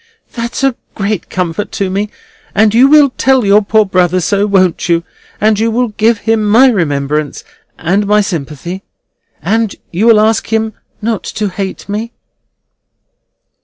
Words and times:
"That's 0.33 0.63
a 0.63 0.73
great 0.95 1.29
comfort 1.29 1.71
to 1.73 1.87
me! 1.91 2.09
And 2.55 2.73
you 2.73 2.87
will 2.87 3.11
tell 3.19 3.45
your 3.45 3.61
poor 3.61 3.85
brother 3.85 4.19
so, 4.19 4.47
won't 4.47 4.89
you? 4.89 5.03
And 5.39 5.59
you 5.59 5.69
will 5.69 5.89
give 5.89 6.21
him 6.21 6.43
my 6.43 6.69
remembrance 6.71 7.43
and 7.77 8.07
my 8.07 8.21
sympathy? 8.21 8.81
And 9.43 9.75
you 9.91 10.07
will 10.07 10.19
ask 10.19 10.47
him 10.51 10.73
not 11.03 11.23
to 11.25 11.49
hate 11.49 11.87
me?" 11.87 12.13